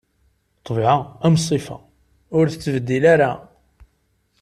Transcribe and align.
Ṭṭbiɛa 0.59 0.95
am 1.25 1.35
ṣṣifa, 1.43 1.77
ur 2.37 2.45
tettbeddil 2.49 3.03
ara. 3.13 3.31